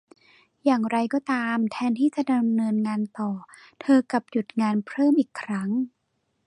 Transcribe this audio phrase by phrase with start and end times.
[0.65, 3.31] อย่างไรก็ตาม แทนที่จะดำเนินงานต่อ
[3.81, 5.69] เธอกลับหยุดงานเพิ่มอีกครั้ง